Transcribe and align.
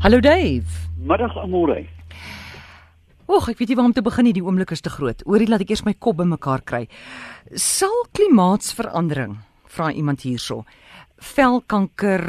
Hallo 0.00 0.20
Dave. 0.20 0.62
Middag 1.02 1.36
Amore. 1.36 1.80
Och, 3.26 3.48
ek 3.50 3.58
weet 3.58 3.72
nie 3.72 3.76
waar 3.80 3.88
om 3.88 3.94
te 3.96 4.04
begin 4.06 4.28
nie, 4.28 4.34
die 4.36 4.44
oomblik 4.46 4.70
is 4.70 4.84
te 4.86 4.92
groot. 4.94 5.24
Oorie 5.26 5.48
laat 5.50 5.64
ek 5.64 5.72
eers 5.74 5.82
my 5.82 5.96
kop 5.98 6.20
bymekaar 6.20 6.62
kry. 6.62 6.84
Sal 7.58 8.04
klimaatsverandering, 8.14 9.34
vra 9.74 9.90
iemand 9.90 10.22
hierso, 10.22 10.60
velkanker, 11.34 12.24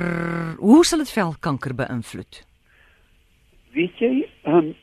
hoe 0.58 0.82
sal 0.82 1.06
dit 1.06 1.14
velkanker 1.14 1.78
beïnvloed? 1.86 2.42
Weet 3.78 4.02
jy, 4.02 4.14
ehm 4.50 4.74
um, 4.74 4.76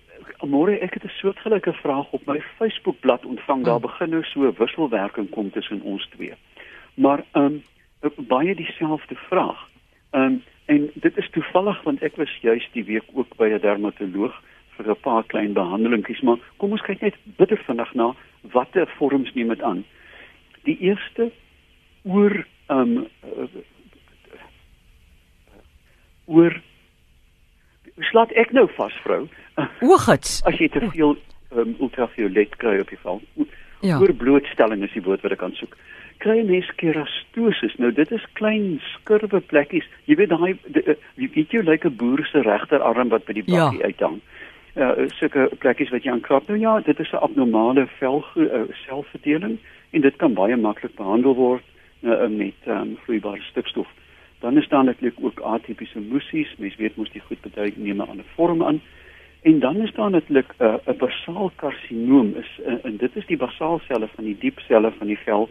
Amore, 0.47 0.79
ek 0.79 0.95
het 0.95 1.11
'n 1.11 1.17
soortgelyke 1.19 1.73
vraag 1.83 2.13
op 2.13 2.27
my 2.27 2.39
Facebookblad 2.59 3.25
ontvang. 3.27 3.65
Daar 3.65 3.81
hmm. 3.81 3.89
begin 3.91 4.11
nou 4.11 4.23
so 4.23 4.47
'n 4.47 4.55
wisselwerking 4.59 5.31
kom 5.31 5.51
tussen 5.51 5.83
ons 5.83 6.07
twee. 6.15 6.35
Maar 6.95 7.25
ehm 7.33 7.63
um, 8.07 8.27
baie 8.29 8.55
dieselfde 8.55 9.17
vraag. 9.27 9.59
Ehm 10.11 10.23
um, 10.23 10.43
en 10.67 10.91
dit 10.95 11.17
is 11.17 11.31
toevallig 11.31 11.83
want 11.83 12.03
ek 12.03 12.17
was 12.17 12.33
juis 12.43 12.69
die 12.73 12.85
week 12.85 13.07
ook 13.15 13.37
by 13.37 13.49
'n 13.55 13.61
dermatoloog 13.61 14.35
vir 14.77 14.91
'n 14.91 15.01
paar 15.01 15.25
klein 15.25 15.53
behandelingkies, 15.53 16.21
maar 16.21 16.39
kom 16.57 16.73
ons 16.73 16.83
kyk 16.83 17.01
net 17.01 17.15
bitter 17.37 17.59
vinnig 17.67 17.95
na 17.95 18.15
watter 18.53 18.87
vorms 18.99 19.35
neem 19.35 19.49
dit 19.49 19.63
aan. 19.63 19.85
Die 20.65 20.79
eerste 20.81 21.31
oor 22.05 22.47
ehm 22.67 22.97
um, 22.97 23.07
oor 26.27 26.61
slaat 28.11 28.33
ek 28.33 28.53
nou 28.53 28.67
vas 28.77 28.95
vrou. 29.05 29.29
Oogits. 29.89 30.43
As 30.45 30.59
jy 30.59 30.69
te 30.69 30.83
veel 30.91 31.17
um, 31.55 31.77
ultraviolet 31.81 32.57
kry 32.57 32.79
op 32.81 32.91
jou 32.91 33.01
vel. 33.03 33.23
Ja. 33.81 34.01
Oor 34.01 34.13
blootstelling 34.13 34.83
is 34.83 34.93
die 34.93 35.03
woord 35.03 35.23
wat 35.23 35.33
ek 35.37 35.39
kan 35.39 35.55
soek. 35.55 35.77
Kry 36.19 36.43
mens 36.43 36.71
kerastosis. 36.77 37.77
Nou 37.77 37.93
dit 37.93 38.11
is 38.11 38.25
klein 38.33 38.81
skurwe 38.81 39.41
plekkies. 39.41 39.85
Jy 40.05 40.17
weet 40.17 40.29
daai 40.29 40.59
jy 41.17 41.29
weet 41.35 41.51
jy 41.51 41.63
lyk 41.63 41.85
'n 41.85 41.97
boer 41.97 42.27
se 42.27 42.43
regterarm 42.43 43.09
wat 43.09 43.25
by 43.25 43.33
die 43.33 43.45
bakkie 43.45 43.81
ja. 43.81 43.87
uithang 43.87 44.21
uh, 44.77 45.09
sulke 45.19 45.49
plekkies 45.59 45.91
wat 45.95 46.05
jy 46.05 46.13
aankrap. 46.13 46.49
Nou 46.49 46.59
ja, 46.61 46.81
dit 46.81 46.99
is 47.01 47.13
'n 47.13 47.23
abnormale 47.27 47.87
vel 47.99 48.25
uh, 48.37 48.63
selfverdeling 48.87 49.59
en 49.91 50.01
dit 50.01 50.17
kan 50.17 50.35
baie 50.35 50.57
maklik 50.57 50.95
behandel 50.97 51.35
word 51.35 51.65
uh, 52.03 52.29
met 52.29 52.55
um, 52.67 52.97
vloeibare 53.05 53.43
stikstof. 53.43 53.89
Dan 54.41 54.57
is 54.57 54.69
daar 54.69 54.85
natuurlik 54.85 55.19
ook 55.21 55.41
atipiese 55.41 56.01
musies. 56.01 56.55
Mens 56.59 56.77
weet 56.77 56.97
mos 56.97 57.11
die 57.11 57.21
goed 57.21 57.41
beduik 57.41 57.77
neem 57.77 57.97
'n 57.97 58.09
ander 58.09 58.25
vorm 58.35 58.63
aan. 58.63 58.81
En 59.43 59.59
dan 59.59 59.77
is 59.77 59.93
daar 59.93 60.11
natuurlik 60.11 60.53
'n 60.59 60.65
uh, 60.65 60.97
basaal 60.99 61.51
karsinoom 61.57 62.35
is 62.37 62.61
uh, 62.67 62.75
en 62.83 62.97
dit 62.97 63.17
is 63.17 63.27
die 63.27 63.37
basaalselle 63.37 64.09
van 64.15 64.25
die 64.25 64.37
diep 64.39 64.59
selle 64.59 64.93
van 64.99 65.07
die 65.07 65.19
vel 65.19 65.49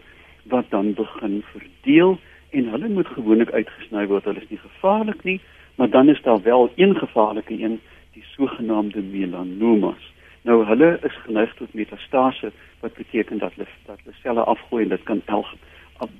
wat 0.48 0.70
dan 0.70 0.94
begin 0.94 1.42
verdeel 1.52 2.18
en 2.50 2.68
hulle 2.68 2.88
moet 2.88 3.06
gewoonlik 3.06 3.50
uitgesny 3.50 4.06
word. 4.06 4.24
Hulle 4.24 4.42
is 4.42 4.48
nie 4.48 4.58
gevaarlik 4.62 5.24
nie, 5.24 5.40
maar 5.74 5.90
dan 5.90 6.08
is 6.08 6.22
daar 6.22 6.42
wel 6.42 6.72
een 6.76 6.96
gevaarlike 6.96 7.52
een 7.52 7.80
die 8.12 8.24
sogenaamde 8.36 9.02
melanomas. 9.02 10.12
Nou 10.42 10.64
hulle 10.66 10.98
is 11.02 11.16
geneig 11.24 11.54
tot 11.54 11.74
metastase 11.74 12.52
wat 12.80 12.94
beteken 12.94 13.38
dat 13.38 13.54
hulle 13.54 13.68
dat 13.86 13.98
hulle 14.02 14.14
selle 14.22 14.44
afgooi 14.44 14.82
en 14.82 14.88
dit 14.88 15.02
kan 15.02 15.22
elk 15.24 15.46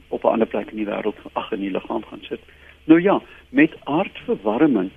op 0.09 0.25
'n 0.25 0.27
ander 0.27 0.47
plek 0.47 0.71
in 0.71 0.77
die 0.77 0.87
wêreld 0.87 1.19
ag 1.33 1.53
in 1.53 1.61
die 1.61 1.71
liggaam 1.71 2.05
gaan 2.05 2.23
sit. 2.23 2.41
Nou 2.85 3.01
ja, 3.03 3.23
met 3.49 3.77
aardverwarming 3.85 4.91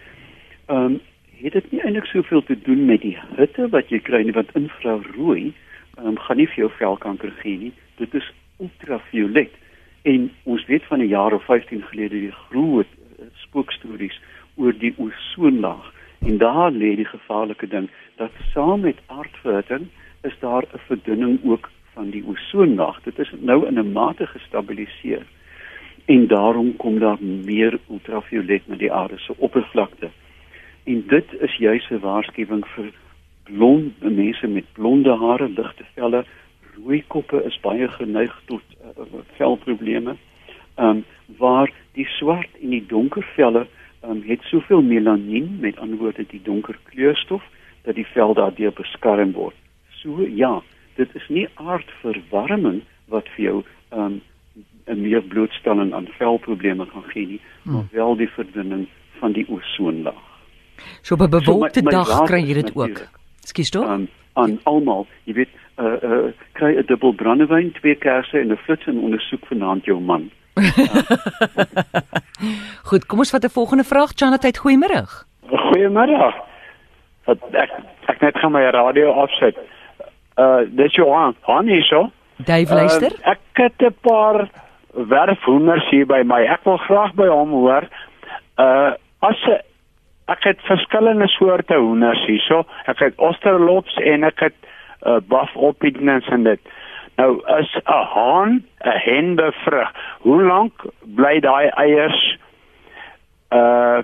ehm 0.66 0.84
um, 0.84 1.00
het 1.42 1.54
dit 1.54 1.72
nie 1.72 1.82
eintlik 1.82 2.06
soveel 2.06 2.44
te 2.44 2.62
doen 2.62 2.86
met 2.86 3.02
die 3.02 3.18
hitte 3.36 3.70
wat 3.70 3.90
jy 3.90 4.00
kry 4.00 4.24
nie 4.24 4.34
want 4.36 4.56
infrarooi 4.56 5.54
ehm 5.98 6.08
um, 6.08 6.18
gaan 6.18 6.38
nie 6.38 6.48
vir 6.48 6.56
jou 6.56 6.72
velkanker 6.78 7.32
gee 7.32 7.58
nie. 7.58 7.74
Dit 7.96 8.14
is 8.14 8.34
ultraviolet 8.60 9.52
en 10.02 10.32
ons 10.44 10.66
weet 10.66 10.84
van 10.84 11.00
'n 11.00 11.08
jaar 11.08 11.34
of 11.34 11.46
15 11.46 11.82
gelede 11.82 12.20
die 12.20 12.32
groot 12.32 12.88
uh, 12.88 13.26
spookstories 13.34 14.22
oor 14.56 14.74
die 14.78 14.94
ozonlaag 14.98 15.94
En 16.20 16.38
daar 16.38 16.72
lê 16.72 16.96
die 16.96 17.06
gevaarlike 17.06 17.68
ding 17.68 17.90
dat 18.16 18.32
saam 18.54 18.80
met 18.80 18.98
aardverhitting 19.06 19.88
is 20.22 20.36
daar 20.40 20.64
'n 20.64 20.78
verdunning 20.78 21.40
ook 21.44 21.70
van 21.94 22.10
die 22.10 22.24
ozonlaag. 22.26 23.02
Dit 23.04 23.20
is 23.20 23.32
nou 23.40 23.68
in 23.68 23.80
'n 23.80 23.92
mate 23.92 24.28
gestabiliseer. 24.28 25.26
En 26.06 26.28
daarom 26.28 26.76
kom 26.76 27.00
daar 27.00 27.18
meer 27.22 27.80
ultraviolet 27.90 28.68
na 28.68 28.76
die 28.76 28.92
aarde 28.92 29.18
se 29.18 29.34
oppervlakte. 29.38 30.10
En 30.84 31.04
dit 31.08 31.26
is 31.40 31.56
juis 31.56 31.90
'n 31.90 32.00
waarskuwing 32.00 32.68
vir 32.68 32.92
blonde 33.44 34.10
mense 34.10 34.48
met 34.48 34.66
blonde 34.74 35.16
hare, 35.16 35.50
ligte 35.50 35.84
velle, 35.94 36.26
rooi 36.84 37.04
koppe 37.08 37.44
is 37.46 37.60
baie 37.62 37.88
geneig 37.88 38.42
tot 38.46 38.62
uh, 38.82 39.06
velprobleme. 39.38 40.18
Ehm 40.76 40.90
um, 40.90 41.06
waar 41.38 41.70
die 41.94 42.08
swart 42.18 42.50
en 42.62 42.70
die 42.70 42.86
donker 42.88 43.24
velle 43.36 43.68
um, 44.02 44.22
het 44.26 44.42
soveel 44.42 44.82
melanien, 44.82 45.58
met 45.60 45.78
ander 45.78 45.98
woorde 45.98 46.26
die 46.28 46.42
donker 46.44 46.80
kleurstof, 46.84 47.44
dat 47.82 47.96
die 47.96 48.08
vel 48.14 48.34
daardeur 48.34 48.74
beskerm 48.74 49.32
word. 49.32 49.56
So 50.02 50.26
ja, 50.26 50.62
dit 50.96 51.16
is 51.16 51.28
nie 51.28 51.48
aardverwarming 51.54 52.82
wat 53.14 53.30
vir 53.36 53.46
jou 53.46 53.64
um, 53.92 54.22
'n 54.90 55.02
meer 55.02 55.22
blootstelling 55.22 55.94
aan 55.94 56.08
velprobleme 56.18 56.86
gaan 56.86 57.04
gee 57.14 57.28
nie, 57.28 57.42
hmm. 57.64 57.74
maar 57.74 57.88
wel 57.92 58.16
die 58.16 58.30
verdunning 58.30 58.88
van 59.20 59.32
die 59.32 59.46
ozonlaag. 59.50 60.26
So 61.02 61.14
op 61.14 61.22
'n 61.22 61.30
bewolkte 61.30 61.82
so 61.84 61.90
dag 61.90 62.24
kry 62.26 62.42
jy 62.42 62.54
dit 62.54 62.76
ook. 62.76 63.08
Skus 63.44 63.70
toe? 63.70 63.86
Um, 63.86 64.10
aan 64.40 64.60
almal, 64.64 65.08
jy 65.24 65.34
weet, 65.34 65.50
uh, 65.78 65.86
uh, 66.04 66.32
kry 66.58 66.76
'n 66.78 66.86
dubbel 66.88 67.14
brandewyn, 67.14 67.72
twee 67.80 67.96
kersse 67.96 68.40
en 68.40 68.52
'n 68.52 68.60
flits 68.66 68.88
en 68.88 69.00
ondersoek 69.00 69.46
vanaand 69.46 69.86
jou 69.86 70.00
man. 70.00 70.30
Goed, 72.90 73.06
kom 73.06 73.20
ons 73.20 73.32
vat 73.32 73.44
'n 73.44 73.50
volgende 73.50 73.84
vraag. 73.84 74.12
Chanatheid, 74.16 74.58
goeiemôre. 74.58 75.04
Goeiemôre. 75.48 76.34
Wat 77.26 77.38
ek 77.52 77.72
ek 78.08 78.22
net 78.22 78.38
gaan 78.38 78.52
my 78.52 78.70
radio 78.70 79.12
afsit. 79.12 79.58
Uh 80.36 80.62
dis 80.68 80.96
Johan, 80.96 81.36
Han 81.42 81.68
hier 81.68 81.84
so. 81.84 82.12
Dave 82.36 82.74
luister. 82.74 83.12
Uh, 83.12 83.32
ek 83.32 83.40
het 83.54 83.82
'n 83.82 83.96
paar 84.02 84.50
werfhoenders 84.92 85.90
hier 85.90 86.06
by 86.06 86.22
my. 86.26 86.46
Ek 86.46 86.64
wil 86.64 86.78
graag 86.78 87.14
by 87.14 87.28
hom 87.28 87.50
hoor. 87.50 87.88
Uh 88.58 88.92
as 89.20 89.48
ek 90.32 90.44
het 90.44 90.62
verskillende 90.68 91.28
soorte 91.28 91.78
hoenders 91.78 92.26
hier 92.26 92.42
so. 92.48 92.64
Ek 92.86 93.00
het 93.00 93.18
Australops 93.18 93.96
en 94.04 94.24
ek 94.24 94.40
het 94.40 94.58
uh 95.08 95.20
Buff 95.32 95.56
Orpingtons 95.56 96.28
en 96.28 96.44
dit. 96.44 96.60
Nou 97.18 97.40
is 97.60 97.76
'n 97.76 98.04
haan 98.14 98.64
'n 98.86 99.00
hen 99.06 99.36
bevrug. 99.36 99.90
Hoe 100.20 100.44
lank 100.44 100.74
bly 101.16 101.40
daai 101.40 101.68
eiers 101.68 102.38
uh 103.52 104.02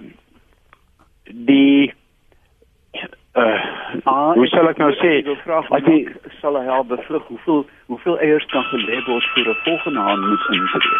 die 1.31 1.93
uh 3.35 3.61
ah, 4.03 4.33
hoe 4.33 4.47
sal 4.47 4.69
ek 4.69 4.77
nou 4.77 4.91
sê 4.91 5.23
as 5.75 5.83
jy 5.85 6.07
sal 6.41 6.55
hy 6.55 6.63
help 6.63 6.87
bevrug 6.87 7.23
hoeveel 7.27 7.65
hoeveel 7.87 8.19
eiers 8.19 8.45
kan 8.45 8.63
gelê 8.63 8.99
word 9.07 9.25
vir 9.35 9.49
'n 9.49 9.57
volgende 9.63 9.99
haan 9.99 10.19
moet 10.19 10.45
intree. 10.51 10.99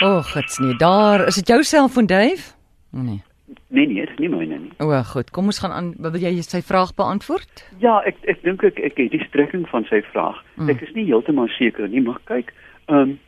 Och, 0.00 0.32
dit's 0.32 0.58
nie 0.58 0.76
daar. 0.76 1.26
Is 1.26 1.34
dit 1.34 1.48
jou 1.48 1.62
selfoon, 1.62 2.06
Dave? 2.06 2.52
Oh, 2.92 3.00
nee. 3.00 3.22
Nee 3.68 3.86
nee, 3.86 4.06
nie 4.18 4.28
myne 4.28 4.58
nie. 4.58 4.72
O, 4.78 5.02
goed. 5.12 5.30
Kom 5.30 5.44
ons 5.44 5.58
gaan 5.58 5.72
aan. 5.72 5.94
Wil 5.98 6.16
jy 6.20 6.42
sy 6.42 6.62
vraag 6.62 6.94
beantwoord? 6.94 7.64
Ja, 7.78 8.00
ek 8.06 8.16
ek 8.30 8.42
dink 8.42 8.62
ek 8.62 8.78
ek 8.78 8.96
het 8.96 9.10
die 9.10 9.24
strekking 9.28 9.68
van 9.68 9.84
sy 9.90 10.02
vraag. 10.12 10.42
Mm. 10.56 10.68
Ek 10.68 10.82
is 10.82 10.92
nie 10.94 11.06
heeltemal 11.06 11.48
seker 11.58 11.88
nie, 11.88 12.02
maar 12.02 12.20
kyk, 12.24 12.52
ehm 12.88 13.00
um, 13.00 13.18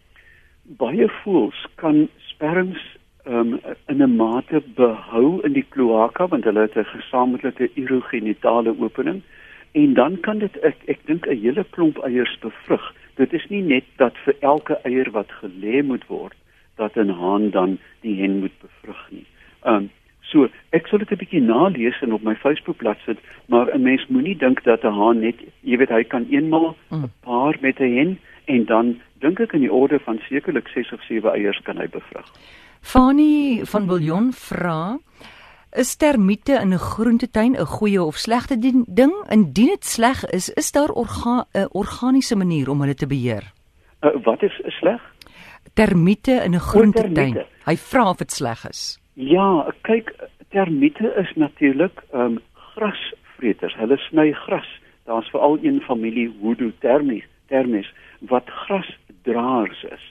baie 0.66 1.06
voels 1.22 1.59
kan 1.78 2.09
sperms 2.19 2.81
ehm 3.26 3.53
um, 3.54 3.60
in 3.86 4.03
'n 4.03 4.16
mate 4.16 4.62
behou 4.75 5.41
in 5.47 5.53
die 5.53 5.66
kloaka 5.69 6.26
want 6.28 6.44
hulle 6.44 6.60
het 6.60 6.76
'n 6.76 6.84
gesamentlike 6.84 7.70
urogenitale 7.75 8.75
opening 8.78 9.22
en 9.72 9.94
dan 9.94 10.20
kan 10.20 10.38
dit 10.38 10.56
ek 10.62 10.76
ek 10.86 11.00
dink 11.06 11.26
'n 11.26 11.41
hele 11.41 11.65
klomp 11.70 11.98
eiers 11.98 12.38
bevrug. 12.41 12.94
Dit 13.15 13.32
is 13.32 13.47
nie 13.48 13.62
net 13.62 13.84
dat 13.97 14.15
vir 14.25 14.34
elke 14.41 14.78
eier 14.82 15.10
wat 15.10 15.31
gelê 15.42 15.82
moet 15.82 16.06
word 16.06 16.36
dat 16.76 16.97
'n 16.97 17.09
haan 17.09 17.50
dan 17.50 17.78
die 18.00 18.20
hen 18.20 18.38
moet 18.38 18.59
bevrug 18.60 19.03
nie. 19.10 19.26
Ehm 19.62 19.75
um, 19.75 19.91
So, 20.31 20.49
ek 20.73 20.89
sal 20.89 20.99
dit 20.99 21.11
'n 21.11 21.21
bietjie 21.23 21.41
nalees 21.41 22.03
en 22.03 22.13
op 22.13 22.23
my 22.23 22.34
Facebookblad 22.34 22.99
sit, 23.07 23.19
maar 23.47 23.71
'n 23.75 23.83
mens 23.83 24.07
moenie 24.09 24.37
dink 24.37 24.65
dat 24.65 24.84
'n 24.84 24.93
haan 24.93 25.21
net, 25.21 25.37
jy 25.63 25.77
weet, 25.77 25.89
hy 25.89 26.05
kan 26.05 26.27
eenmaal 26.31 26.77
'n 26.91 26.97
mm. 26.97 27.11
paar 27.21 27.57
met 27.61 27.78
'n 27.81 27.97
hen 27.97 28.19
en 28.45 28.65
dan 28.65 29.01
dink 29.21 29.41
ek 29.41 29.53
in 29.53 29.61
die 29.61 29.73
orde 29.73 29.99
van 29.99 30.19
sekerlik 30.28 30.69
6 30.69 30.93
of 30.93 31.03
7 31.03 31.31
eiers 31.31 31.61
kan 31.63 31.77
hy 31.77 31.89
bevrug. 31.89 32.33
Fanny 32.81 33.65
van 33.65 33.87
Bouillon 33.87 34.33
vra 34.33 34.99
Is 35.77 35.97
termiete 35.97 36.53
in 36.53 36.73
'n 36.73 36.78
groentetein 36.78 37.53
'n 37.53 37.67
goeie 37.67 38.03
of 38.03 38.17
slegte 38.17 38.59
ding? 38.59 39.13
Indien 39.28 39.67
dit 39.67 39.84
sleg 39.84 40.25
is, 40.25 40.49
is 40.49 40.73
daar 40.73 40.89
'n 40.89 40.95
orga 40.95 41.47
organiese 41.71 42.37
manier 42.37 42.71
om 42.71 42.81
hulle 42.81 42.95
te 42.95 43.07
beheer? 43.07 43.53
Uh, 44.01 44.11
wat 44.25 44.43
is 44.43 44.63
sleg? 44.67 45.01
Termiete 45.75 46.33
in 46.45 46.55
'n 46.55 46.61
groentetein. 46.61 47.45
Hy 47.65 47.77
vra 47.77 48.09
of 48.09 48.17
dit 48.17 48.33
sleg 48.33 48.69
is. 48.69 48.99
Ja, 49.16 49.72
kyk, 49.80 50.13
termiete 50.53 51.15
is 51.16 51.33
natuurlik 51.34 52.03
ehm 52.13 52.36
um, 52.36 52.39
grasvreters. 52.53 53.77
Hulle 53.80 53.97
sny 53.97 54.33
gras. 54.33 54.68
Daar's 55.09 55.30
veral 55.33 55.59
een 55.63 55.80
familie 55.80 56.28
Hoodoo 56.41 56.72
termis, 56.78 57.24
termis 57.48 57.89
wat 58.21 58.51
grasdraers 58.51 59.84
is. 59.89 60.04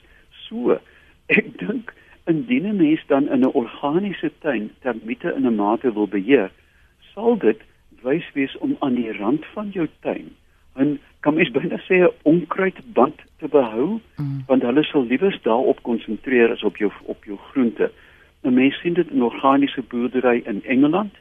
So, 0.48 0.80
ek 1.26 1.52
dink 1.58 1.94
indien 2.26 2.66
'n 2.66 2.76
mens 2.76 3.06
dan 3.06 3.28
in 3.28 3.46
'n 3.46 3.54
organiese 3.54 4.32
tuin 4.38 4.70
termiete 4.82 5.34
in 5.36 5.46
'n 5.46 5.54
mate 5.54 5.92
wil 5.92 6.08
beheer, 6.08 6.50
sal 7.14 7.38
dit 7.38 7.62
wys 8.02 8.26
wees 8.32 8.58
om 8.58 8.76
aan 8.78 8.94
die 8.94 9.12
rand 9.12 9.46
van 9.54 9.70
jou 9.70 9.88
tuin 10.00 10.34
'n 10.74 10.98
kan 11.20 11.34
mens 11.34 11.50
byna 11.50 11.78
sê 11.88 11.94
'n 12.02 12.12
onkruidband 12.22 13.18
te 13.38 13.48
behou 13.48 14.00
mm. 14.16 14.42
want 14.46 14.62
hulle 14.62 14.82
sal 14.82 15.04
liewes 15.04 15.38
daarop 15.42 15.82
konsentreer 15.82 16.50
as 16.52 16.62
op 16.62 16.76
jou 16.76 16.90
op 17.02 17.24
jou 17.24 17.38
groente. 17.50 17.90
'n 18.46 18.54
Mens 18.54 18.80
sien 18.80 18.94
dit 18.94 19.10
in 19.10 19.22
organiese 19.22 19.82
boerdery 19.82 20.42
in 20.44 20.64
Engeland 20.64 21.14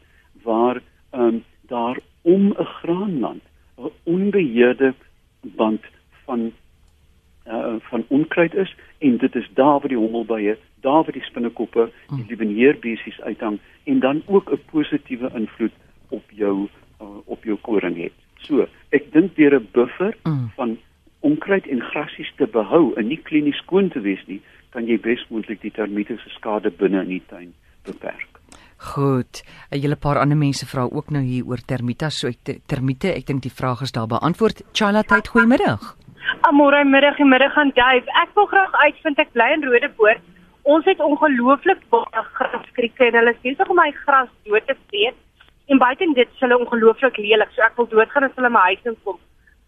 waar 0.44 0.82
um, 1.12 1.44
daar 1.68 1.98
om 2.22 2.48
'n 2.48 2.66
graanland 2.66 3.42
'n 3.78 3.92
onbeheerde 4.04 4.94
band 5.42 5.82
van 6.26 6.52
uh, 7.48 7.76
van 7.80 8.06
onkruid 8.08 8.54
is 8.54 8.76
en 8.98 9.18
dit 9.18 9.36
is 9.36 9.50
daar 9.54 9.80
waar 9.80 9.88
die 9.88 9.98
hommelbye, 9.98 10.58
daar 10.82 11.04
waar 11.04 11.12
die 11.12 11.24
spinnekoppe, 11.24 11.92
die 12.08 12.18
mm. 12.18 12.26
liebenierbesies 12.28 13.22
uithang 13.22 13.60
en 13.84 14.00
dan 14.00 14.22
ook 14.26 14.52
'n 14.52 14.62
positiewe 14.72 15.32
invloed 15.34 15.74
op 16.10 16.24
jou 16.32 16.68
uh, 17.02 17.08
op 17.26 17.44
jou 17.44 17.58
koring 17.58 17.98
het. 17.98 18.14
So, 18.36 18.68
ek 18.90 19.12
dink 19.12 19.36
deur 19.36 19.56
'n 19.56 19.68
buffer 19.72 20.18
mm. 20.24 20.52
van 20.56 20.78
onkruid 21.26 21.68
en 21.72 21.82
grasies 21.92 22.32
te 22.38 22.48
behou 22.58 22.94
en 23.00 23.10
nie 23.10 23.20
klinies 23.30 23.58
skoon 23.64 23.90
te 23.94 24.04
wees 24.06 24.22
nie, 24.30 24.42
kan 24.76 24.88
jy 24.88 25.00
besmoontlik 25.02 25.62
die 25.64 25.74
termiete 25.74 26.18
se 26.22 26.32
skade 26.38 26.72
binne 26.80 27.02
in 27.06 27.14
die 27.16 27.24
tuin 27.30 27.52
beperk. 27.88 28.36
Goed. 28.78 29.44
'n 29.72 29.82
Hele 29.82 29.96
paar 29.96 30.18
ander 30.20 30.38
mense 30.38 30.66
vra 30.66 30.84
ook 30.84 31.10
nou 31.10 31.24
hier 31.24 31.46
oor 31.48 31.62
termiete, 31.72 32.10
so 32.12 32.28
ek 32.28 32.62
termiete, 32.68 33.08
ek 33.16 33.26
dink 33.26 33.42
die 33.42 33.58
vraag 33.60 33.82
is 33.82 33.92
daar 33.92 34.08
beantwoord. 34.08 34.64
Chaila 34.74 35.04
tyd, 35.04 35.28
goeiemiddag. 35.28 35.96
Amore 36.42 36.84
middag 36.86 37.20
en 37.20 37.30
middag 37.30 37.56
aan 37.58 37.72
Dave. 37.76 38.08
Ek 38.24 38.30
wil 38.36 38.46
graag 38.46 38.74
uitvind 38.86 39.20
ek 39.20 39.32
bly 39.34 39.50
in 39.54 39.64
Rodepoort. 39.64 40.22
Ons 40.64 40.86
het 40.86 41.00
ongelooflik 41.00 41.82
baie 41.90 42.24
graskrieke 42.38 43.06
en 43.06 43.18
hulle 43.20 43.34
is 43.36 43.42
besig 43.42 43.70
om 43.70 43.78
my 43.78 43.92
gras 44.06 44.30
dood 44.44 44.66
te 44.68 44.76
vreet. 44.88 45.18
En 45.70 45.78
buiten 45.78 46.14
dit 46.14 46.28
is 46.28 46.40
hulle 46.40 46.58
ongelooflik 46.58 47.18
lelik. 47.18 47.52
So 47.56 47.62
ek 47.62 47.78
wil 47.78 47.88
doodgaan 47.90 48.28
as 48.28 48.36
hulle 48.36 48.50
my 48.50 48.64
huis 48.70 48.92
inkom. 48.92 49.20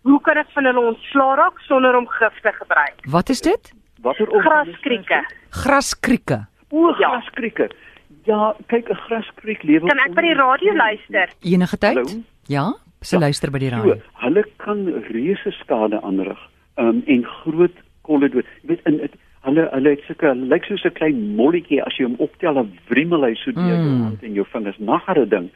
Hoe 0.08 0.22
kan 0.24 0.40
ek 0.40 0.52
van 0.56 0.68
hulle 0.70 0.84
ontslaa 0.94 1.36
raak 1.36 1.60
sonder 1.68 1.96
om 2.00 2.08
gif 2.08 2.40
te 2.44 2.52
gebruik? 2.62 3.04
Wat 3.12 3.30
is 3.34 3.42
dit? 3.44 3.74
Watter 4.06 4.30
graskrieke? 4.46 5.20
Graskrieke. 5.64 6.38
O, 6.70 6.94
graskrieke. 7.00 7.68
Ja, 8.30 8.56
kyk 8.72 8.90
'n 8.90 9.00
graskriek 9.08 9.64
lewe. 9.64 9.88
Kan 9.88 10.00
ek 10.00 10.16
by 10.16 10.22
die 10.22 10.38
radio 10.40 10.74
luister? 10.74 11.28
Enige 11.42 11.78
tyd? 11.78 11.96
Hallo? 11.96 12.24
Ja, 12.48 12.66
se 13.02 13.16
ja, 13.16 13.22
luister 13.22 13.52
by 13.52 13.60
die 13.60 13.70
radio. 13.70 13.96
So, 13.96 14.24
hulle 14.24 14.44
kan 14.58 14.88
reuse 15.12 15.52
skade 15.52 16.02
aanrig. 16.02 16.40
Um 16.78 17.04
en 17.06 17.24
groot 17.24 17.76
kolle 18.02 18.30
dood. 18.30 18.46
Jy 18.62 18.68
weet 18.68 18.86
in 18.86 19.00
het, 19.00 19.14
hulle 19.42 19.70
hulle 19.72 19.90
het 19.90 20.04
sulke 20.08 20.36
lyk 20.36 20.64
soos 20.64 20.86
'n 20.86 20.94
klein 20.94 21.36
molletjie 21.36 21.84
as 21.84 21.98
jy 21.98 22.04
hom 22.04 22.16
optel, 22.20 22.60
'n 22.60 22.80
wrimmel 22.88 23.24
hy 23.24 23.36
so 23.36 23.52
deur 23.52 23.80
mm. 23.80 23.88
jou 23.88 24.04
hand 24.04 24.24
en 24.24 24.34
jou 24.34 24.46
vingers. 24.46 24.80
Nagare 24.80 25.28
ding 25.28 25.52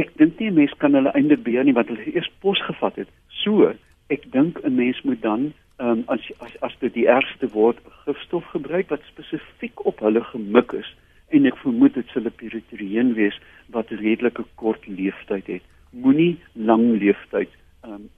ek 0.00 0.12
dink 0.18 0.38
nie 0.40 0.50
'n 0.50 0.54
mens 0.54 0.74
kan 0.78 0.94
hulle 0.94 1.12
eintlik 1.14 1.42
beheer 1.42 1.64
nie 1.64 1.74
want 1.74 1.88
hulle 1.88 2.14
eers 2.14 2.30
pos 2.40 2.60
gevat 2.62 2.96
het. 2.96 3.08
So, 3.42 3.72
ek 4.08 4.32
dink 4.32 4.58
'n 4.64 4.74
mens 4.74 5.02
moet 5.02 5.22
dan 5.22 5.52
ehm 5.80 5.88
um, 5.90 6.02
as 6.06 6.20
as 6.38 6.60
as 6.60 6.74
dit 6.78 6.92
die 6.94 7.06
ergste 7.06 7.48
word 7.48 7.78
gifstof 8.04 8.44
gebruik 8.52 8.88
wat 8.88 9.00
spesifiek 9.08 9.84
op 9.84 10.00
hulle 10.04 10.20
gemik 10.24 10.72
is 10.72 10.90
en 11.28 11.46
ek 11.46 11.56
vermoed 11.62 11.94
dit 11.94 12.08
sal 12.12 12.28
'n 12.28 12.36
piritreen 12.36 13.14
wees 13.14 13.38
wat 13.76 13.90
'n 13.90 14.02
redelike 14.02 14.44
kort 14.54 14.86
lewensduur 14.86 15.42
het. 15.46 15.62
Moenie 15.90 16.38
lang 16.52 16.84
lewensduur 17.00 17.48
ehm 17.82 17.92
um, 17.92 18.08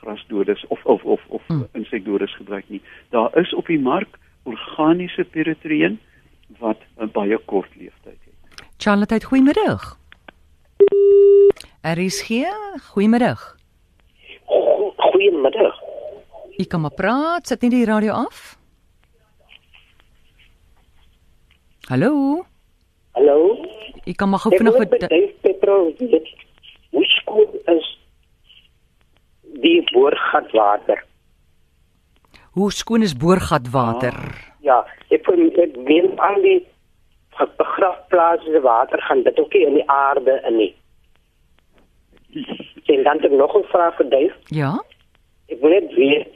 grasdodes 0.00 0.66
of 0.66 0.84
of 0.84 1.04
of 1.04 1.20
of 1.26 1.42
hmm. 1.46 1.66
insekdodes 1.72 2.36
gebruik 2.36 2.68
nie. 2.68 2.82
Daar 3.10 3.38
is 3.38 3.54
op 3.54 3.66
die 3.66 3.80
mark 3.80 4.18
organiese 4.42 5.24
piritreen 5.24 5.98
wat 6.58 6.80
'n 7.00 7.10
baie 7.12 7.38
kort 7.38 7.76
lewensduur 7.76 8.12
het. 8.12 8.64
Charlotte, 8.76 9.24
goeiemiddag. 9.24 9.98
RSG, 11.82 12.28
goeiemiddag. 12.92 13.55
Goeiemiddag. 14.96 15.80
Ek 16.56 16.70
kom 16.72 16.86
maar 16.86 16.94
praat, 16.96 17.46
sit 17.46 17.62
net 17.62 17.74
die 17.74 17.86
radio 17.88 18.12
af. 18.26 18.56
Hallo. 21.90 22.44
Hallo. 23.18 23.36
Ek 24.06 24.16
kom 24.18 24.32
maar 24.32 24.42
gou 24.44 24.54
vinnig 24.56 24.78
met 24.78 24.96
Petrol. 25.42 25.92
Hoe 26.96 27.04
skoon 27.12 27.60
is 27.74 27.90
die 29.62 29.82
boorgatwater? 29.92 31.04
Hoe 32.56 32.72
skoon 32.72 33.02
is 33.02 33.16
boorgatwater? 33.16 34.16
Ah, 34.16 34.42
ja, 34.64 34.78
ek 35.12 35.26
voel 35.28 35.50
ek 35.60 35.76
weet 35.86 36.18
al 36.24 36.40
die 36.42 36.58
begrafplaas 37.58 38.44
se 38.44 38.60
water 38.64 39.02
gaan 39.02 39.22
dit 39.22 39.38
ook 39.38 39.52
nie 39.52 39.66
in 39.66 39.74
die 39.74 39.88
aarde 39.90 40.40
in 40.48 40.56
nie. 40.56 40.72
En 42.86 43.02
dan 43.02 43.16
het 43.16 43.24
ek 43.24 43.30
nog 43.30 43.56
'n 43.56 43.66
vraag 43.72 43.96
vir 43.96 44.08
Dave. 44.08 44.34
Ja. 44.44 44.84
Ek 45.46 45.60
wil 45.60 45.70
net 45.70 45.94
weet 45.94 46.28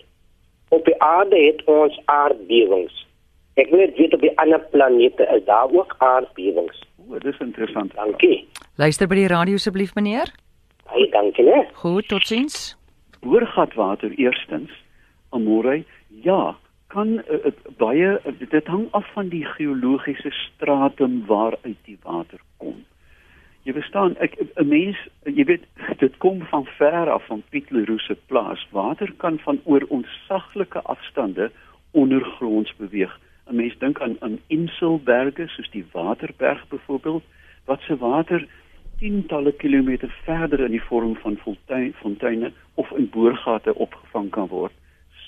op 0.68 0.84
die 0.84 1.02
aarde 1.02 1.36
het 1.36 1.64
ons 1.64 2.00
aardbewings. 2.04 3.06
Ek 3.54 3.70
wil 3.70 3.78
net 3.78 3.96
weet 3.96 4.14
op 4.14 4.20
die 4.20 4.38
ander 4.38 4.60
planete 4.60 5.26
is 5.36 5.44
daar 5.44 5.70
ook 5.72 5.94
aardbewings. 5.98 6.82
O, 7.08 7.18
dis 7.18 7.38
interessant. 7.38 7.94
Dankie. 7.94 8.48
Luister 8.76 9.08
by 9.08 9.14
die 9.14 9.26
radio 9.26 9.54
asseblief 9.54 9.94
meneer. 9.94 10.30
Hey, 10.86 11.08
dankie 11.10 11.44
né. 11.44 11.66
Goed, 11.72 12.08
totsiens. 12.08 12.76
Boorgatwater 13.20 14.10
eerstens. 14.10 14.70
Amore, 15.30 15.84
ja, 16.08 16.56
kan 16.86 17.22
uh, 17.30 17.52
baie 17.78 18.18
uh, 18.26 18.32
dit 18.50 18.66
hang 18.66 18.88
af 18.90 19.06
van 19.12 19.28
die 19.28 19.44
geologiese 19.44 20.30
stratum 20.30 21.20
waaruit 21.26 21.78
die 21.86 21.98
water 22.02 22.40
kom. 22.56 22.84
Jy 23.70 23.76
verstaan, 23.76 24.16
ek 24.18 24.32
'n 24.58 24.66
mens, 24.66 24.98
jy 25.22 25.44
weet, 25.46 25.64
dit 26.02 26.16
kom 26.18 26.42
van 26.50 26.64
ver 26.66 27.10
af 27.10 27.26
van 27.26 27.42
Piet 27.50 27.70
Leroux 27.70 28.02
se 28.02 28.16
plaas. 28.26 28.66
Water 28.70 29.12
kan 29.16 29.38
van 29.38 29.60
oor 29.64 29.84
ontsaglike 29.88 30.80
afstande 30.82 31.50
ondergronds 31.92 32.74
beweeg. 32.76 33.14
'n 33.46 33.56
Mens 33.56 33.78
dink 33.78 34.00
aan 34.00 34.16
aan 34.20 34.38
Inselberge 34.46 35.46
soos 35.46 35.70
die 35.70 35.84
Waterberg 35.92 36.68
byvoorbeeld, 36.68 37.22
wat 37.64 37.80
se 37.80 37.96
water 37.96 38.46
tientalle 38.98 39.52
kilometer 39.52 40.10
verder 40.24 40.60
in 40.60 40.70
die 40.70 40.82
vorm 40.82 41.14
van 41.16 41.38
fonteine 42.02 42.52
of 42.74 42.90
in 42.90 43.08
boorgate 43.10 43.74
opgevang 43.74 44.30
kan 44.30 44.48
word. 44.48 44.72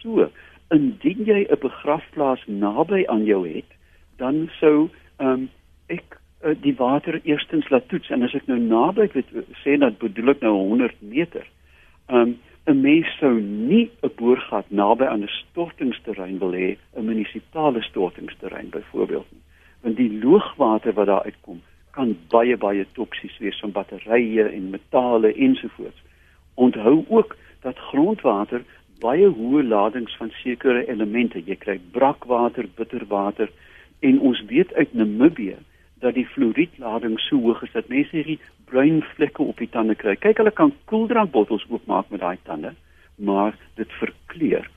So, 0.00 0.30
indien 0.70 1.24
jy 1.24 1.46
'n 1.46 1.60
begrafplaas 1.60 2.42
naby 2.46 3.04
aan 3.06 3.24
jou 3.24 3.48
het, 3.48 3.70
dan 4.16 4.50
sou 4.58 4.90
ehm 5.16 5.28
um, 5.28 5.50
ek 5.86 6.21
uh, 6.44 6.54
die 6.60 6.74
water 6.76 7.20
eerstens 7.24 7.68
laat 7.70 7.88
toets 7.88 8.10
en 8.10 8.22
as 8.22 8.34
ek 8.34 8.46
nou 8.50 8.58
naby 8.58 9.08
weet 9.14 9.30
sê 9.64 9.76
dat 9.78 9.98
bedoel 9.98 10.34
ek 10.34 10.40
nou 10.46 10.54
100 10.56 10.98
meter. 11.00 11.46
Ehm 12.08 12.34
um, 12.34 12.38
'n 12.70 12.80
mens 12.80 13.08
sou 13.18 13.40
nie 13.40 13.90
'n 14.02 14.10
boorgat 14.16 14.70
naby 14.70 15.04
aan 15.04 15.22
'n 15.22 15.28
stortingsterrein 15.28 16.38
wil 16.38 16.52
hê, 16.52 16.76
'n 16.96 17.04
munisipale 17.04 17.82
stortingsterrein 17.82 18.70
byvoorbeeld 18.70 19.26
nie. 19.32 19.42
Want 19.82 19.96
die 19.96 20.12
loogwater 20.22 20.92
wat 20.92 21.06
daar 21.06 21.24
uitkom 21.24 21.60
kan 21.90 22.16
baie 22.28 22.56
baie 22.56 22.86
toksies 22.92 23.38
wees 23.38 23.58
van 23.60 23.72
batterye 23.72 24.44
en 24.48 24.70
metale 24.70 25.34
ensovoorts. 25.34 26.02
Onthou 26.54 27.04
ook 27.08 27.36
dat 27.60 27.78
grondwater 27.78 28.62
baie 29.00 29.26
hoë 29.26 29.62
ladings 29.62 30.16
van 30.16 30.30
sekere 30.30 30.86
elemente. 30.88 31.42
Jy 31.44 31.56
kry 31.56 31.80
brakwater, 31.90 32.68
bitterwater 32.76 33.50
en 34.00 34.20
ons 34.20 34.44
weet 34.46 34.74
uit 34.74 34.94
Namibië 34.94 35.56
dat 36.02 36.14
die 36.18 36.26
fluoriedlading 36.26 37.18
so 37.20 37.38
hoog 37.40 37.62
is 37.62 37.72
dat 37.72 37.88
mense 37.88 38.16
hierdie 38.16 38.40
bruin 38.70 39.00
vlekke 39.14 39.42
op 39.42 39.58
die 39.62 39.70
tande 39.70 39.94
kry. 39.94 40.16
Kyk, 40.16 40.42
hulle 40.42 40.54
kan 40.58 40.74
koeldrankbottels 40.90 41.64
oopmaak 41.70 42.10
met 42.10 42.22
daai 42.24 42.38
tande, 42.48 42.74
maar 43.16 43.56
dit 43.80 43.98
verkleur. 44.00 44.68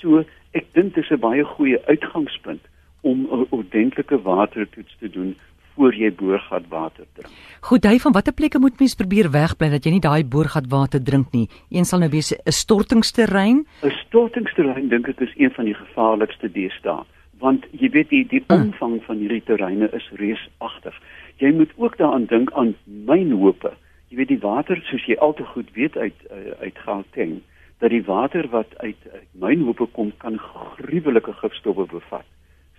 So, 0.00 0.24
ek 0.56 0.72
dink 0.74 0.94
dis 0.94 1.10
'n 1.10 1.20
baie 1.20 1.44
goeie 1.44 1.78
uitgangspunt 1.86 2.64
om 3.02 3.26
'n 3.26 3.46
ordentlike 3.50 4.22
watertoets 4.22 4.96
te 4.98 5.08
doen 5.08 5.36
voor 5.74 5.94
jy 5.94 6.10
boorgatwater 6.14 7.06
drink. 7.16 7.32
Goed, 7.60 7.86
hy 7.88 7.98
van 7.98 8.12
watter 8.12 8.34
plekke 8.36 8.60
moet 8.60 8.78
mens 8.80 8.94
probeer 8.94 9.30
wegbly 9.32 9.70
dat 9.72 9.84
jy 9.84 9.94
nie 9.94 10.04
daai 10.04 10.24
boorgatwater 10.24 11.02
drink 11.02 11.32
nie? 11.32 11.48
Een 11.70 11.88
sal 11.88 12.04
nou 12.04 12.10
wees 12.10 12.32
'n 12.32 12.52
stortingsterrein. 12.52 13.64
'n 13.82 13.90
Stortingsterrein 14.06 14.88
dink 14.88 15.08
ek 15.08 15.20
is 15.20 15.32
een 15.36 15.50
van 15.50 15.64
die 15.64 15.74
gevaarlikste 15.74 16.52
deesdae, 16.52 17.04
want 17.42 17.66
jy 17.74 17.90
weet 17.90 18.10
die 18.14 18.24
die 18.30 18.42
hm. 18.46 18.68
omvang 18.68 19.00
van 19.06 19.22
hierdie 19.22 19.42
terreine 19.46 19.90
is 19.98 20.08
reusagtig. 20.20 20.98
Jy 21.42 21.50
moet 21.58 21.72
ook 21.76 21.96
daaraan 21.98 22.28
dink 22.30 22.52
aan 22.52 22.74
mynhope. 22.84 23.74
Jy 24.08 24.20
weet 24.20 24.30
die 24.30 24.42
water 24.42 24.78
soos 24.86 25.06
jy 25.08 25.16
al 25.18 25.34
te 25.34 25.44
goed 25.54 25.72
weet 25.74 25.96
uit 25.96 26.28
uh, 26.30 26.54
uit 26.60 26.78
Gauteng 26.86 27.40
dat 27.82 27.90
die 27.90 28.04
water 28.06 28.46
wat 28.52 28.70
uit, 28.78 28.98
uit 29.10 29.26
mynhope 29.42 29.88
kom 29.96 30.12
kan 30.22 30.38
gruwelike 30.38 31.32
gifstowwe 31.40 31.88
bevat. 31.90 32.28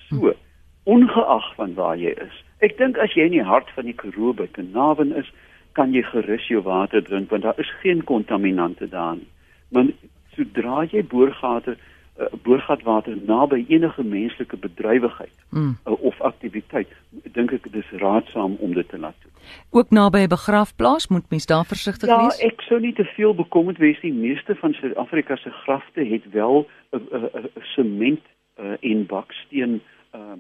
So, 0.08 0.32
hm. 0.32 0.40
ongeag 0.84 1.50
van 1.58 1.74
waar 1.76 2.00
jy 2.00 2.16
is, 2.24 2.44
Ek 2.64 2.78
dink 2.80 2.96
as 3.02 3.12
jy 3.12 3.26
in 3.28 3.34
die 3.36 3.44
hart 3.44 3.68
van 3.76 3.90
die 3.90 3.96
Karoo 3.98 4.32
by 4.40 4.46
Kanawen 4.56 5.12
is, 5.20 5.28
kan 5.76 5.92
jy 5.92 6.04
gerus 6.08 6.46
jou 6.48 6.62
water 6.64 7.02
drink 7.04 7.32
want 7.34 7.44
daar 7.44 7.60
is 7.60 7.72
geen 7.82 8.04
kontaminante 8.08 8.88
daar 8.88 9.18
nie. 9.18 9.28
Maar 9.74 9.90
sodra 10.38 10.86
jy 10.88 11.02
boorgate 11.12 11.76
uh, 12.20 12.26
boorgatwater 12.44 13.18
naby 13.26 13.66
enige 13.68 14.04
menslike 14.04 14.58
bedrywigheid 14.58 15.34
mm. 15.50 15.78
uh, 15.86 16.04
of 16.04 16.22
aktiwiteit, 16.22 16.88
dink 17.34 17.52
ek 17.52 17.72
dis 17.72 17.90
raadsaam 18.02 18.56
om 18.60 18.74
dit 18.74 18.90
te 18.90 19.00
laat 19.00 19.18
doen. 19.24 19.32
Ook 19.70 19.90
naby 19.90 20.24
'n 20.24 20.28
begrafplaas 20.28 21.08
moet 21.08 21.30
mens 21.30 21.46
daar 21.46 21.66
versigtig 21.66 22.10
ja, 22.10 22.24
wees. 22.24 22.40
Ja, 22.40 22.48
ek 22.48 22.62
sou 22.62 22.80
nie 22.80 22.94
te 22.94 23.06
veel 23.16 23.36
bekommerd 23.36 23.78
wees 23.78 24.02
nie. 24.02 24.14
Meeste 24.14 24.56
van 24.56 24.74
Suid-Afrika 24.74 25.36
se 25.36 25.50
grafte 25.50 26.06
het 26.06 26.32
wel 26.32 26.68
'n 26.92 27.50
sement 27.76 28.22
uh, 28.60 28.78
en 28.80 29.06
baksteen 29.06 29.82
ehm 30.12 30.22
uh, 30.22 30.40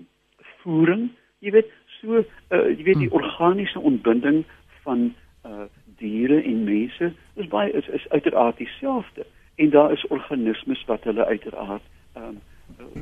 voering. 0.63 1.09
Jy 1.39 1.51
weet, 1.51 1.71
so 1.99 2.15
uh, 2.15 2.23
jy 2.49 2.83
weet 2.83 3.01
die 3.03 3.11
mm. 3.11 3.19
organiese 3.19 3.79
ontbinding 3.79 4.45
van 4.83 5.13
uh 5.45 5.67
diere 5.97 6.41
en 6.41 6.63
mense 6.63 7.13
is 7.35 7.47
baie 7.47 7.71
is, 7.71 7.87
is 7.87 8.09
uiteraard 8.09 8.57
dieselfde 8.57 9.25
en 9.55 9.69
daar 9.69 9.91
is 9.91 10.07
organismes 10.07 10.85
wat 10.85 11.03
hulle 11.03 11.25
uiteraard 11.25 11.83
ehm 12.13 12.23
um, 12.23 12.39
uh, 12.79 13.01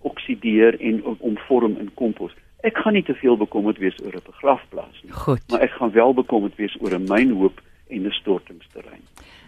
oksideer 0.00 0.80
en 0.80 1.04
omvorm 1.18 1.76
in 1.76 1.90
kompos. 1.94 2.32
Ek 2.60 2.76
gaan 2.76 2.92
nie 2.92 3.04
te 3.04 3.14
veel 3.14 3.36
bekommerd 3.36 3.78
wees 3.78 3.98
oor 4.04 4.14
'n 4.16 4.24
begrafplaas 4.24 5.02
nie. 5.02 5.12
Goed. 5.12 5.42
Maar 5.48 5.60
ek 5.60 5.70
gaan 5.70 5.90
wel 5.90 6.14
bekommerd 6.14 6.56
wees 6.56 6.76
oor 6.80 6.94
'n 6.94 7.08
mynhoop 7.08 7.60
en 7.88 8.06
'n 8.06 8.10
stortingsterrein. 8.10 9.04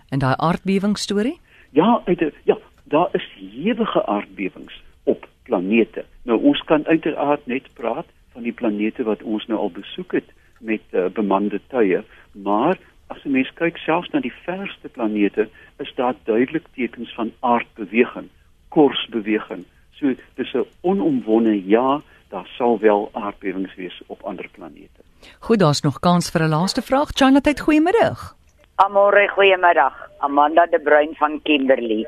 En 0.08 0.18
daai 0.18 0.34
aardbewing 0.36 0.98
storie? 0.98 1.40
Ja, 1.70 2.02
uit 2.04 2.18
die, 2.18 2.32
ja, 2.44 2.58
daar 2.84 3.08
is 3.12 3.28
hewige 3.36 4.06
aardbewings 4.06 4.82
op 5.02 5.28
planete. 5.42 6.04
Nou 6.22 6.42
ons 6.42 6.60
kan 6.60 6.86
uiteraard 6.86 7.46
net 7.46 7.68
praat 7.74 8.06
van 8.32 8.42
die 8.42 8.52
planete 8.52 9.02
wat 9.02 9.22
ons 9.22 9.46
nou 9.46 9.60
al 9.60 9.70
besoek 9.70 10.12
het 10.12 10.28
met 10.60 10.82
uh, 10.90 11.06
bemande 11.06 11.60
tye, 11.68 12.04
maar 12.32 12.78
as 13.22 13.30
jy 13.30 13.36
mens 13.38 13.50
kyk 13.54 13.76
selfs 13.78 14.10
na 14.10 14.20
die 14.20 14.32
verste 14.42 14.88
planete, 14.90 15.46
is 15.78 15.90
daar 15.94 16.16
duidelik 16.26 16.64
tekens 16.74 17.12
van 17.14 17.30
aardbeweging, 17.40 18.28
korsbeweging. 18.74 19.64
So 19.94 20.14
dis 20.34 20.54
'n 20.54 20.66
onomwonde 20.82 21.54
ja, 21.68 22.00
daar 22.30 22.48
sal 22.58 22.78
wel 22.78 23.10
aardbewings 23.12 23.74
wees 23.76 24.02
op 24.08 24.22
ander 24.22 24.48
planete. 24.52 25.02
Goed, 25.38 25.58
daar's 25.58 25.82
nog 25.82 26.00
kans 26.00 26.30
vir 26.30 26.42
'n 26.42 26.48
laaste 26.48 26.82
vraag. 26.82 27.10
Charlotte, 27.14 27.54
goeiemiddag. 27.62 28.34
Amore, 28.76 29.28
goeiemiddag. 29.28 29.94
Amanda 30.18 30.66
de 30.66 30.80
Bruin 30.80 31.14
van 31.14 31.40
Kimberley. 31.42 32.06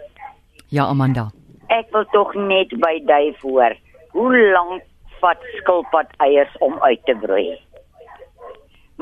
Ja, 0.69 0.85
Amanda. 0.87 1.31
Ek 1.69 1.87
wil 1.93 2.05
tog 2.11 2.35
net 2.35 2.69
by 2.81 3.05
Dave 3.07 3.39
hoor. 3.41 3.77
Hoe 4.11 4.51
lank 4.53 4.83
vat 5.21 5.39
skilpad 5.57 6.07
eiers 6.17 6.57
om 6.59 6.83
uit 6.83 7.05
te 7.05 7.15
broei? 7.15 7.59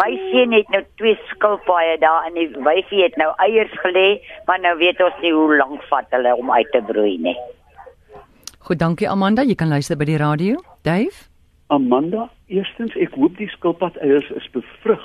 My 0.00 0.08
seun 0.30 0.54
het 0.56 0.68
nou 0.72 0.80
twee 0.96 1.16
skilpaaie 1.28 1.98
daar 2.00 2.24
en 2.24 2.38
die 2.38 2.48
wyfie 2.64 3.02
het 3.02 3.16
nou 3.20 3.28
eiers 3.44 3.72
gelê, 3.84 4.22
maar 4.46 4.60
nou 4.60 4.72
weet 4.80 5.02
ons 5.04 5.18
nie 5.20 5.32
hoe 5.36 5.56
lank 5.56 5.82
vat 5.90 6.08
hulle 6.16 6.32
om 6.36 6.52
uit 6.52 6.70
te 6.72 6.80
broei 6.86 7.18
nie. 7.20 7.36
Goed, 8.64 8.78
dankie 8.80 9.08
Amanda, 9.10 9.44
jy 9.44 9.56
kan 9.58 9.68
luister 9.68 9.98
by 10.00 10.08
die 10.08 10.16
radio. 10.22 10.62
Dave? 10.88 11.26
Amanda, 11.66 12.30
eerstens 12.48 12.96
ek 12.96 13.18
hoop 13.20 13.36
die 13.36 13.50
skilpad 13.52 14.00
eiers 14.00 14.30
is 14.38 14.48
bevrug 14.56 15.04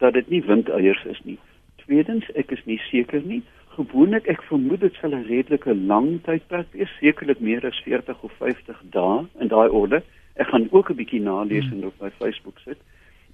dat 0.00 0.16
dit 0.16 0.32
nie 0.32 0.42
windeiers 0.48 1.04
is 1.12 1.20
nie. 1.28 1.36
Tweedens, 1.84 2.24
ek 2.40 2.56
is 2.56 2.64
nie 2.64 2.80
seker 2.88 3.20
nie. 3.20 3.42
Gewoonlik 3.76 4.28
ek 4.32 4.40
vermoed 4.48 4.80
dit 4.80 4.96
sal 5.00 5.12
'n 5.12 5.28
redelike 5.28 5.74
lang 5.76 6.22
tydperk 6.24 6.72
wees, 6.72 6.92
sekerlik 7.00 7.40
meer 7.40 7.66
as 7.66 7.76
40 7.84 8.22
of 8.22 8.32
50 8.40 8.80
dae 8.96 9.26
in 9.40 9.48
daai 9.48 9.68
orde. 9.68 10.02
Ek 10.36 10.48
gaan 10.48 10.68
ook 10.72 10.90
'n 10.90 10.96
bietjie 10.96 11.20
nalees 11.20 11.68
en 11.72 11.84
op 11.84 12.00
my 12.00 12.10
Facebook 12.10 12.58
sit. 12.64 12.80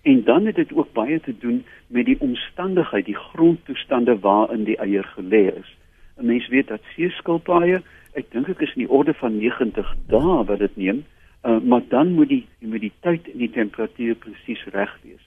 En 0.02 0.24
dan 0.24 0.46
het 0.46 0.54
dit 0.54 0.72
ook 0.72 0.92
baie 0.92 1.20
te 1.20 1.34
doen 1.38 1.64
met 1.86 2.04
die 2.04 2.20
omstandigheid, 2.20 3.04
die 3.04 3.16
grondtoestande 3.16 4.18
waarin 4.18 4.64
die 4.64 4.76
eier 4.76 5.06
gelê 5.16 5.54
is. 5.58 5.76
'n 6.18 6.26
Mens 6.26 6.48
weet 6.48 6.68
dat 6.68 6.80
seeskilpaaie, 6.94 7.82
ek 8.12 8.30
dink 8.30 8.48
ek 8.48 8.60
is 8.60 8.74
in 8.74 8.84
die 8.84 8.90
orde 8.90 9.14
van 9.14 9.38
90 9.38 9.94
dae 10.06 10.44
wat 10.44 10.58
dit 10.58 10.76
neem, 10.76 11.04
uh, 11.42 11.60
maar 11.60 11.82
dan 11.88 12.12
moet 12.12 12.28
die 12.28 12.46
humiditeit 12.58 13.30
en 13.32 13.38
die 13.38 13.50
temperatuur 13.50 14.14
presies 14.14 14.64
reg 14.64 14.98
wees. 15.02 15.22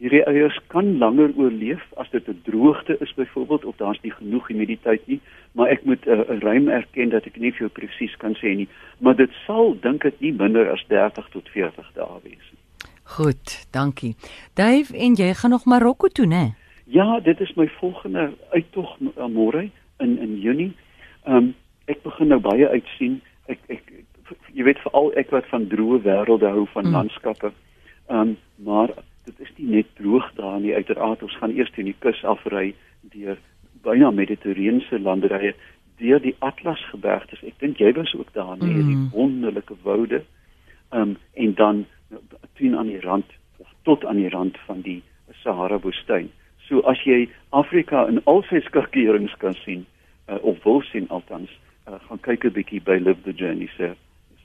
Hierdie 0.00 0.24
eiers 0.24 0.58
kan 0.66 0.96
langer 0.98 1.34
oorleef 1.36 1.82
as 1.96 2.10
dit 2.10 2.28
'n 2.28 2.40
droogte 2.44 2.96
is 3.00 3.14
byvoorbeeld 3.14 3.64
of 3.64 3.76
daar's 3.76 4.00
nie 4.00 4.12
genoeg 4.12 4.48
humiditeit 4.48 5.06
nie, 5.06 5.20
maar 5.52 5.68
ek 5.68 5.84
moet 5.84 6.06
'n 6.06 6.10
uh, 6.10 6.38
ruim 6.38 6.68
erken 6.68 7.08
dat 7.08 7.26
ek 7.26 7.36
nie 7.36 7.52
vir 7.52 7.58
jou 7.66 7.72
presies 7.80 8.16
kan 8.16 8.34
sê 8.34 8.54
nie, 8.56 8.68
maar 8.98 9.16
dit 9.16 9.30
sal 9.46 9.76
dink 9.80 10.04
ek 10.04 10.20
nie 10.20 10.32
minder 10.32 10.70
as 10.70 10.84
30 10.88 11.28
tot 11.30 11.48
40 11.48 11.92
dae 11.94 12.20
wees 12.22 12.48
nie. 12.52 12.59
Goed, 13.10 13.66
dankie. 13.70 14.16
Dave, 14.54 14.96
en 14.96 15.14
jy 15.18 15.34
gaan 15.34 15.50
nog 15.50 15.64
Marokko 15.64 16.08
toe, 16.08 16.26
né? 16.26 16.54
Ja, 16.84 17.20
dit 17.20 17.40
is 17.40 17.54
my 17.54 17.66
volgende 17.68 18.30
uittog 18.50 18.96
uh, 19.00 19.26
môre 19.26 19.70
in 19.98 20.18
in 20.18 20.38
Junie. 20.40 20.76
Ehm 21.24 21.36
um, 21.36 21.54
ek 21.84 22.02
begin 22.02 22.30
nou 22.30 22.38
baie 22.40 22.68
uitsien. 22.68 23.18
Ek 23.50 23.58
ek 23.66 23.90
jy 24.54 24.62
weet 24.62 24.78
veral 24.86 25.10
ek 25.18 25.34
wat 25.34 25.50
van 25.50 25.66
droë 25.66 26.00
wêrelde 26.06 26.54
hou 26.54 26.68
van 26.70 26.86
mm. 26.86 26.94
landskappe. 26.94 27.50
Ehm 28.06 28.20
um, 28.20 28.36
maar 28.62 28.94
dit 29.26 29.42
is 29.42 29.52
nie 29.58 29.68
net 29.74 29.90
droog 29.98 30.30
daar 30.38 30.60
nie. 30.60 30.74
Uiteraard 30.74 31.22
ons 31.22 31.36
gaan 31.42 31.54
eers 31.58 31.74
teen 31.74 31.90
die 31.90 31.98
kus 31.98 32.22
afry 32.24 32.74
deur 33.10 33.38
byna 33.82 34.10
mediterrane 34.14 35.02
landerye 35.02 35.56
deur 35.98 36.22
die 36.22 36.36
Atlasgebergtes. 36.38 37.42
Ek 37.42 37.58
dink 37.58 37.82
jy 37.82 37.90
was 37.98 38.14
ook 38.14 38.30
daar, 38.38 38.54
nee, 38.56 38.70
mm. 38.70 38.86
die 38.86 39.18
wonderlike 39.18 39.82
woude. 39.82 40.22
Ehm 40.94 41.10
um, 41.10 41.16
en 41.34 41.54
dan 41.54 41.86
teen 42.58 42.76
aan 42.76 42.86
die 42.86 43.00
rand 43.00 43.26
of 43.58 43.68
tot 43.82 44.04
aan 44.04 44.16
die 44.16 44.28
rand 44.28 44.58
van 44.66 44.80
die 44.86 45.02
Sahara 45.42 45.78
woestyn. 45.80 46.30
So 46.68 46.84
as 46.86 47.00
jy 47.04 47.28
Afrika 47.56 48.06
in 48.10 48.20
al 48.30 48.44
sy 48.50 48.62
skakerings 48.68 49.34
kan 49.42 49.56
sien 49.64 49.86
uh, 50.28 50.38
of 50.46 50.62
wil 50.64 50.82
sien 50.92 51.08
althans, 51.10 51.50
uh, 51.88 51.98
gaan 52.08 52.22
kyk 52.22 52.44
'n 52.44 52.54
bietjie 52.54 52.82
by 52.84 52.98
Live 53.02 53.22
the 53.24 53.32
Journey 53.32 53.70
se 53.76 53.94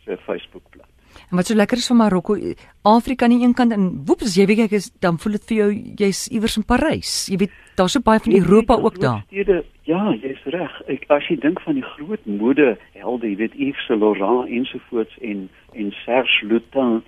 se 0.06 0.18
Facebookblad. 0.26 0.90
En 1.30 1.38
wat 1.40 1.48
so 1.48 1.56
lekker 1.56 1.78
is 1.78 1.88
van 1.88 1.98
Marokko, 1.98 2.36
Afrika 2.82 3.26
aan 3.26 3.38
die 3.38 3.46
een 3.46 3.54
kant 3.54 3.72
en 3.72 3.86
woeps 4.06 4.36
jy 4.36 4.46
weet 4.50 4.66
ek 4.66 4.76
is 4.80 4.92
dan 5.00 5.18
voel 5.22 5.38
dit 5.38 5.48
vir 5.50 5.58
jou 5.58 5.70
jy's 6.02 6.28
iewers 6.28 6.58
in 6.58 6.66
Parys. 6.66 7.14
Jy 7.32 7.38
weet 7.46 7.56
daar's 7.80 7.96
so 7.96 8.04
baie 8.04 8.20
van 8.20 8.36
Europa 8.36 8.76
ook 8.76 9.00
daar. 9.00 9.24
Stede, 9.28 9.64
ja, 9.84 10.14
jy's 10.22 10.44
reg. 10.46 10.76
Ek 10.92 11.06
as 11.16 11.28
jy 11.30 11.40
dink 11.40 11.62
van 11.66 11.80
die 11.80 11.88
groot 11.96 12.26
mode 12.26 12.76
helde, 12.94 13.30
jy 13.32 13.38
weet 13.44 13.56
Yves 13.56 13.88
Saint 13.88 14.02
Laurent 14.02 14.50
ensovoorts 14.50 15.18
en 15.22 15.50
en 15.74 15.92
Serge 16.04 16.48
Lutens 16.48 17.04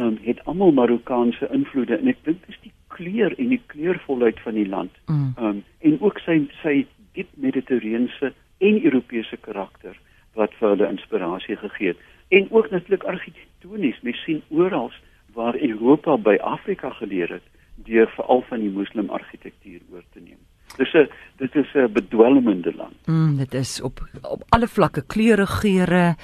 um, 0.00 0.18
het 0.22 0.44
almal 0.44 0.72
Marokkaanse 0.72 1.48
invloede 1.52 1.96
en 1.96 2.08
ek 2.08 2.24
dink 2.24 2.46
dis 2.46 2.58
die 2.62 2.72
kleur 2.88 3.34
en 3.38 3.48
die 3.48 3.62
kleurvolheid 3.66 4.40
van 4.40 4.54
die 4.54 4.68
land. 4.68 4.92
Mm. 5.06 5.34
Um, 5.38 5.64
en 5.80 6.00
ook 6.00 6.18
sy 6.24 6.38
sy 6.62 6.86
diep 7.12 7.28
mediterrane 7.34 8.32
en 8.62 8.84
Europese 8.84 9.36
karakter 9.36 9.98
wat 10.38 10.54
vir 10.60 10.74
hulle 10.74 10.88
inspirasie 10.88 11.56
gegee 11.60 11.92
het. 11.92 12.04
En 12.32 12.46
ook 12.50 12.70
natuurlik 12.70 13.04
argitektonies, 13.04 13.98
mens 14.02 14.22
sien 14.24 14.42
oral 14.48 14.92
waar 15.36 15.56
Europa 15.60 16.16
by 16.16 16.38
Afrika 16.40 16.90
geleer 17.00 17.28
het 17.28 17.44
deur 17.84 18.08
veral 18.16 18.44
van 18.48 18.60
die 18.60 18.70
moslim 18.70 19.10
argitektuur 19.10 19.80
oor 19.92 20.04
te 20.12 20.20
neem. 20.20 20.38
Dis 20.76 20.92
'n 20.94 21.08
dit 21.36 21.54
is 21.54 21.74
'n 21.74 21.92
bedwelmende 21.92 22.72
land. 22.74 22.96
Mm, 23.06 23.36
dit 23.36 23.54
is 23.54 23.80
op 23.80 24.00
op 24.22 24.44
alle 24.48 24.68
vlakke 24.68 25.06
kleure, 25.06 25.46
geure, 25.46 26.14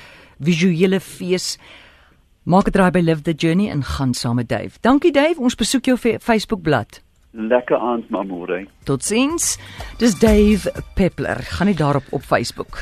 visuele 0.40 1.00
fees. 1.00 1.58
Maak 2.48 2.68
'n 2.68 2.72
draai 2.72 2.90
by 2.90 3.02
Live 3.04 3.22
the 3.22 3.34
Journey 3.36 3.68
en 3.68 3.82
gaan 3.84 4.14
saam 4.14 4.34
met 4.34 4.48
Dave. 4.48 4.78
Dankie 4.80 5.12
Dave, 5.12 5.40
ons 5.40 5.54
besoek 5.54 5.84
jou 5.84 5.98
Facebook 6.18 6.62
bladsy. 6.62 7.00
Lekker 7.30 7.76
aand, 7.76 8.08
mamore. 8.10 8.66
Totsiens. 8.84 9.58
Dis 9.98 10.18
Dave 10.18 10.72
Peppler. 10.94 11.36
Gaan 11.36 11.66
nie 11.66 11.76
daarop 11.76 12.04
op 12.10 12.22
Facebook. 12.22 12.80